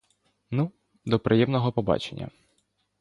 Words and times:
Ну, 0.51 0.71
до 1.05 1.19
приємного 1.19 1.71
побачення. 1.71 2.29